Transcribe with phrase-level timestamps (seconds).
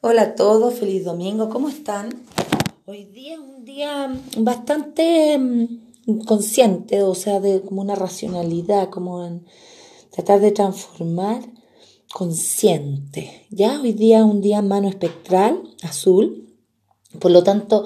[0.00, 2.10] Hola a todos, feliz domingo, ¿cómo están?
[2.86, 9.26] Hoy día es un día bastante mm, consciente, o sea, de como una racionalidad, como
[9.26, 9.44] en
[10.12, 11.42] tratar de transformar
[12.14, 13.48] consciente.
[13.50, 16.54] Ya hoy día es un día mano espectral, azul,
[17.18, 17.84] por lo tanto,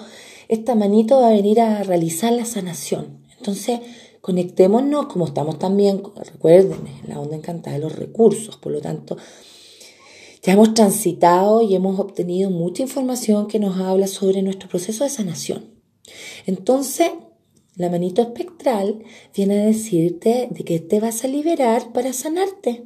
[0.49, 3.25] esta manito va a venir a realizar la sanación.
[3.39, 3.81] Entonces,
[4.21, 9.17] conectémonos como estamos también, recuerden, en la onda encantada de los recursos, por lo tanto,
[10.43, 15.11] ya hemos transitado y hemos obtenido mucha información que nos habla sobre nuestro proceso de
[15.11, 15.71] sanación.
[16.47, 17.11] Entonces,
[17.77, 22.85] la manito espectral viene a decirte de que te vas a liberar para sanarte.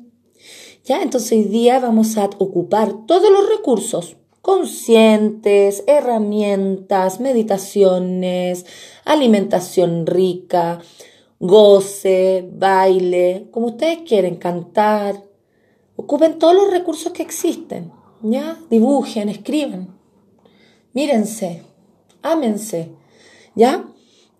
[0.84, 4.16] Ya, entonces hoy día vamos a ocupar todos los recursos
[4.46, 8.64] conscientes, herramientas, meditaciones,
[9.04, 10.80] alimentación rica,
[11.40, 15.24] goce, baile, como ustedes quieren, cantar,
[15.96, 17.90] Ocupen todos los recursos que existen,
[18.22, 18.58] ¿ya?
[18.70, 19.96] Dibujen, escriban,
[20.92, 21.62] mírense,
[22.22, 22.90] ámense,
[23.54, 23.88] ¿ya?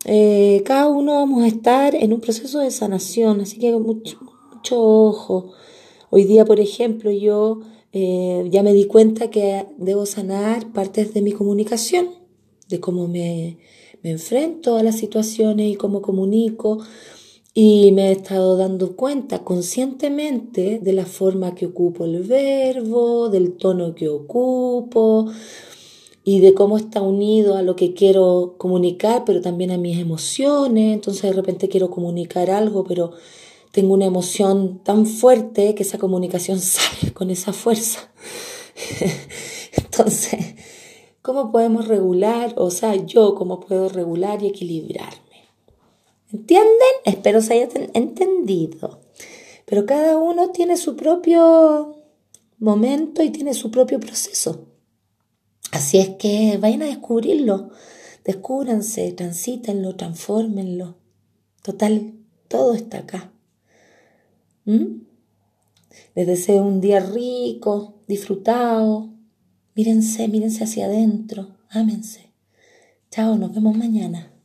[0.04, 4.18] Eh, cada uno vamos a estar en un proceso de sanación, así que mucho,
[4.52, 5.52] mucho ojo.
[6.10, 7.60] Hoy día, por ejemplo, yo
[7.92, 12.10] eh, ya me di cuenta que debo sanar partes de mi comunicación,
[12.68, 13.58] de cómo me,
[14.02, 16.78] me enfrento a las situaciones y cómo comunico.
[17.58, 23.56] Y me he estado dando cuenta conscientemente de la forma que ocupo el verbo, del
[23.56, 25.32] tono que ocupo
[26.22, 30.92] y de cómo está unido a lo que quiero comunicar, pero también a mis emociones.
[30.92, 33.12] Entonces de repente quiero comunicar algo, pero
[33.72, 38.12] tengo una emoción tan fuerte que esa comunicación sale con esa fuerza.
[39.78, 40.56] Entonces,
[41.22, 42.52] ¿cómo podemos regular?
[42.58, 45.25] O sea, yo cómo puedo regular y equilibrar.
[46.32, 46.94] ¿Entienden?
[47.04, 49.00] Espero se hayan entendido.
[49.64, 51.96] Pero cada uno tiene su propio
[52.58, 54.66] momento y tiene su propio proceso.
[55.72, 57.70] Así es que vayan a descubrirlo.
[58.24, 60.96] Descúbranse, transítenlo, transfórmenlo.
[61.62, 62.14] Total,
[62.48, 63.32] todo está acá.
[64.64, 65.02] ¿Mm?
[66.14, 69.10] Les deseo un día rico, disfrutado.
[69.74, 71.56] Mírense, mírense hacia adentro.
[71.68, 72.32] Ámense.
[73.10, 74.35] Chao, nos vemos mañana.